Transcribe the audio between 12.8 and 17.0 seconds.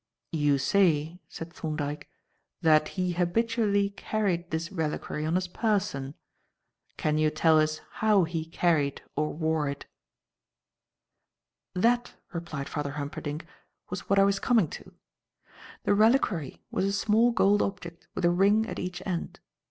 Humperdinck, "was what I was coming to. The reliquary was a